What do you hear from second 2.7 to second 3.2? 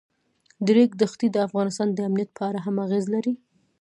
اغېز